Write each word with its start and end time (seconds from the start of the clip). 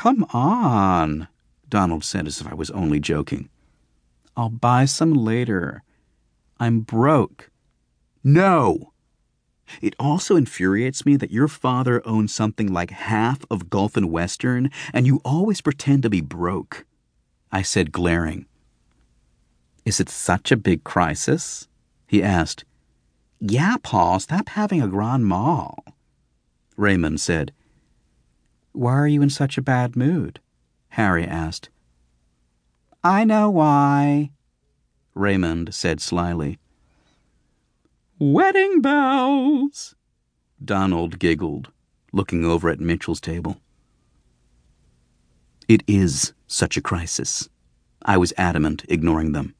Come 0.00 0.24
on, 0.32 1.28
Donald 1.68 2.04
said 2.04 2.26
as 2.26 2.40
if 2.40 2.46
I 2.46 2.54
was 2.54 2.70
only 2.70 3.00
joking. 3.00 3.50
I'll 4.34 4.48
buy 4.48 4.86
some 4.86 5.12
later. 5.12 5.82
I'm 6.58 6.80
broke. 6.80 7.50
No! 8.24 8.94
It 9.82 9.94
also 10.00 10.36
infuriates 10.36 11.04
me 11.04 11.16
that 11.16 11.32
your 11.32 11.48
father 11.48 12.00
owns 12.06 12.32
something 12.32 12.72
like 12.72 12.92
half 12.92 13.44
of 13.50 13.68
Gulf 13.68 13.94
and 13.94 14.10
Western, 14.10 14.70
and 14.94 15.06
you 15.06 15.20
always 15.22 15.60
pretend 15.60 16.02
to 16.04 16.08
be 16.08 16.22
broke. 16.22 16.86
I 17.52 17.60
said, 17.60 17.92
glaring. 17.92 18.46
Is 19.84 20.00
it 20.00 20.08
such 20.08 20.50
a 20.50 20.56
big 20.56 20.82
crisis? 20.82 21.68
He 22.06 22.22
asked. 22.22 22.64
Yeah, 23.38 23.76
Paul, 23.82 24.18
stop 24.18 24.48
having 24.48 24.80
a 24.80 24.88
grand 24.88 25.26
mal. 25.26 25.84
Raymond 26.78 27.20
said. 27.20 27.52
Why 28.72 28.92
are 28.92 29.08
you 29.08 29.22
in 29.22 29.30
such 29.30 29.58
a 29.58 29.62
bad 29.62 29.96
mood? 29.96 30.40
Harry 30.90 31.24
asked. 31.24 31.68
I 33.02 33.24
know 33.24 33.48
why, 33.48 34.30
Raymond 35.14 35.74
said 35.74 36.00
slyly. 36.00 36.58
Wedding 38.18 38.80
bells, 38.82 39.94
Donald 40.62 41.18
giggled, 41.18 41.70
looking 42.12 42.44
over 42.44 42.68
at 42.68 42.80
Mitchell's 42.80 43.20
table. 43.20 43.60
It 45.68 45.82
is 45.86 46.34
such 46.46 46.76
a 46.76 46.82
crisis. 46.82 47.48
I 48.02 48.16
was 48.16 48.32
adamant, 48.36 48.84
ignoring 48.88 49.32
them. 49.32 49.54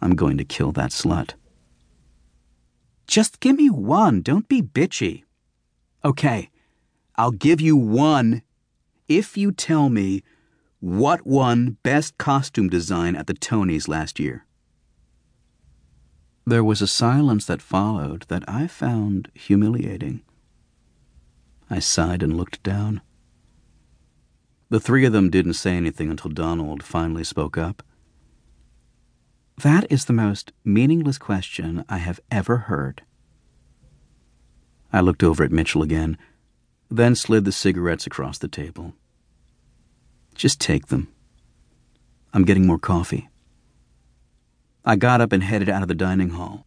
I'm 0.00 0.14
going 0.14 0.38
to 0.38 0.44
kill 0.44 0.72
that 0.72 0.90
slut. 0.90 1.32
Just 3.06 3.40
give 3.40 3.56
me 3.56 3.68
one. 3.70 4.22
Don't 4.22 4.48
be 4.48 4.62
bitchy. 4.62 5.24
Okay, 6.04 6.50
I'll 7.18 7.30
give 7.30 7.60
you 7.60 7.76
one 7.76 8.42
if 9.08 9.36
you 9.36 9.52
tell 9.52 9.88
me 9.88 10.22
what 10.80 11.26
won 11.26 11.78
Best 11.82 12.18
Costume 12.18 12.68
Design 12.68 13.16
at 13.16 13.26
the 13.26 13.34
Tonys 13.34 13.88
last 13.88 14.20
year. 14.20 14.44
There 16.44 16.62
was 16.62 16.82
a 16.82 16.86
silence 16.86 17.46
that 17.46 17.62
followed 17.62 18.24
that 18.28 18.44
I 18.46 18.66
found 18.66 19.30
humiliating. 19.34 20.22
I 21.68 21.80
sighed 21.80 22.22
and 22.22 22.36
looked 22.36 22.62
down. 22.62 23.00
The 24.68 24.80
three 24.80 25.04
of 25.04 25.12
them 25.12 25.30
didn't 25.30 25.54
say 25.54 25.76
anything 25.76 26.10
until 26.10 26.30
Donald 26.30 26.82
finally 26.82 27.24
spoke 27.24 27.56
up. 27.56 27.82
That 29.62 29.90
is 29.90 30.04
the 30.04 30.12
most 30.12 30.52
meaningless 30.64 31.18
question 31.18 31.84
I 31.88 31.98
have 31.98 32.20
ever 32.30 32.58
heard. 32.58 33.02
I 34.92 35.00
looked 35.00 35.22
over 35.22 35.42
at 35.42 35.52
Mitchell 35.52 35.82
again, 35.82 36.18
then 36.90 37.14
slid 37.14 37.44
the 37.44 37.52
cigarettes 37.52 38.06
across 38.06 38.38
the 38.38 38.48
table. 38.48 38.94
Just 40.34 40.60
take 40.60 40.86
them. 40.88 41.08
I'm 42.32 42.44
getting 42.44 42.66
more 42.66 42.78
coffee. 42.78 43.28
I 44.84 44.96
got 44.96 45.20
up 45.20 45.32
and 45.32 45.42
headed 45.42 45.68
out 45.68 45.82
of 45.82 45.88
the 45.88 45.94
dining 45.94 46.30
hall. 46.30 46.66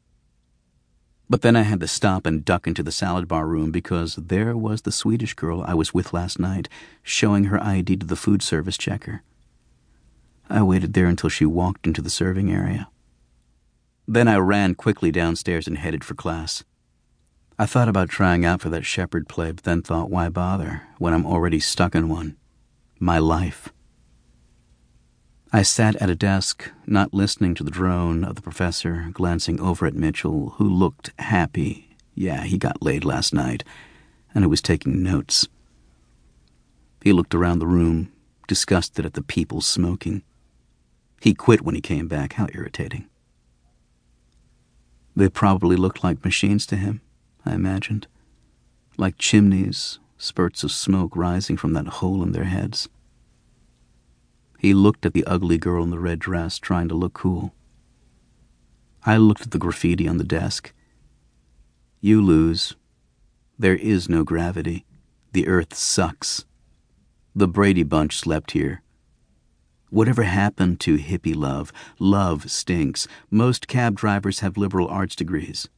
But 1.30 1.44
then 1.44 1.56
I 1.56 1.62
had 1.62 1.80
to 1.81 1.88
stop 1.88 2.25
and 2.25 2.44
duck 2.44 2.66
into 2.66 2.81
the 2.81 2.92
salad 2.92 3.28
bar 3.28 3.47
room 3.47 3.72
because 3.72 4.16
there 4.16 4.58
was 4.58 4.81
the 4.81 4.92
Swedish 4.92 5.36
girl 5.36 5.64
I 5.66 5.75
was 5.75 5.94
with 5.94 6.12
last 6.12 6.40
night 6.40 6.67
showing 7.03 7.45
her 7.45 7.64
ID 7.64 7.97
to 7.97 8.06
the 8.06 8.16
food 8.16 8.42
service 8.42 8.78
checker. 8.78 9.22
I 10.50 10.64
waited 10.64 10.94
there 10.94 11.06
until 11.06 11.30
she 11.30 11.45
walked 11.45 11.86
into 11.86 12.02
the 12.02 12.09
serving 12.09 12.52
area. 12.52 12.90
Then 14.08 14.28
I 14.28 14.38
ran 14.38 14.73
quickly 14.73 15.12
downstairs 15.12 15.67
and 15.67 15.78
headed 15.78 16.03
for 16.03 16.16
class. 16.16 16.64
I 17.62 17.66
thought 17.66 17.90
about 17.90 18.08
trying 18.08 18.46
out 18.46 18.62
for 18.62 18.70
that 18.70 18.86
Shepard 18.86 19.28
play, 19.28 19.52
but 19.52 19.66
then 19.66 19.82
thought, 19.82 20.10
why 20.10 20.30
bother 20.30 20.84
when 20.98 21.14
I'm 21.14 21.26
already 21.26 21.60
stuck 21.60 21.94
in 21.94 22.08
one? 22.08 22.38
My 23.02 23.20
life. 23.20 23.68
I 25.52 25.64
sat 25.64 25.98
at 25.98 26.10
a 26.10 26.16
desk, 26.16 26.72
not 26.88 27.14
listening 27.14 27.56
to 27.56 27.66
the 27.66 27.70
drone 27.70 28.24
of 28.24 28.36
the 28.36 28.42
professor, 28.42 29.10
glancing 29.12 29.60
over 29.60 29.86
at 29.86 29.94
Mitchell, 29.94 30.52
who 30.52 30.69
looked 30.69 31.12
happy. 31.19 31.98
Yeah, 32.16 32.44
he 32.46 32.58
got 32.58 32.81
laid 32.81 33.03
last 33.03 33.34
night, 33.34 33.66
and 34.34 34.46
who 34.46 34.50
was 34.50 34.62
taking 34.62 35.03
notes. 35.03 35.46
He 37.03 37.12
looked 37.12 37.36
around 37.36 37.59
the 37.59 37.68
room, 37.68 38.09
disgusted 38.48 39.06
at 39.06 39.16
the 39.16 39.22
people 39.22 39.59
smoking. 39.59 40.24
He 41.19 41.34
quit 41.34 41.64
when 41.64 41.75
he 41.75 41.81
came 41.81 42.08
back. 42.08 42.34
How 42.34 42.48
irritating. 42.53 43.09
They 45.14 45.28
probably 45.28 45.75
looked 45.75 46.06
like 46.06 46.24
machines 46.24 46.66
to 46.68 46.78
him, 46.78 47.02
I 47.45 47.53
imagined. 47.53 48.07
Like 48.97 49.17
chimneys, 49.17 50.00
spurts 50.17 50.63
of 50.63 50.72
smoke 50.72 51.16
rising 51.16 51.57
from 51.57 51.73
that 51.73 51.88
hole 51.88 52.22
in 52.22 52.31
their 52.31 52.45
heads. 52.45 52.89
He 54.59 54.73
looked 54.73 55.05
at 55.05 55.13
the 55.13 55.25
ugly 55.25 55.57
girl 55.57 55.83
in 55.83 55.89
the 55.89 56.00
red 56.00 56.19
dress, 56.19 56.59
trying 56.59 56.89
to 56.89 56.95
look 56.95 57.13
cool. 57.13 57.53
I 59.05 59.16
looked 59.16 59.41
at 59.41 59.51
the 59.51 59.57
graffiti 59.57 60.07
on 60.07 60.17
the 60.17 60.25
desk. 60.25 60.73
You 62.01 62.22
lose. 62.22 62.75
There 63.57 63.75
is 63.75 64.09
no 64.09 64.23
gravity. 64.23 64.85
The 65.31 65.47
earth 65.47 65.73
sucks. 65.73 66.45
The 67.33 67.47
Brady 67.47 67.83
Bunch 67.83 68.17
slept 68.17 68.51
here. 68.51 68.81
Whatever 69.89 70.23
happened 70.23 70.79
to 70.81 70.97
hippie 70.97 71.35
love? 71.35 71.71
Love 71.97 72.51
stinks. 72.51 73.07
Most 73.31 73.67
cab 73.67 73.95
drivers 73.95 74.41
have 74.41 74.57
liberal 74.57 74.88
arts 74.88 75.16
degrees. 75.16 75.69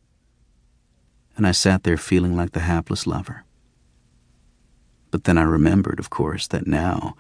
And 1.38 1.48
I 1.48 1.52
sat 1.52 1.84
there 1.84 1.98
feeling 1.98 2.36
like 2.36 2.52
the 2.52 2.62
hapless 2.62 3.08
lover. 3.08 3.44
But 5.12 5.26
then 5.26 5.38
I 5.38 5.44
remembered, 5.44 6.00
of 6.00 6.10
course, 6.10 6.48
that 6.48 6.68
now 6.68 7.16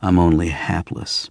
I'm 0.00 0.18
only 0.18 0.48
hapless. 0.48 1.30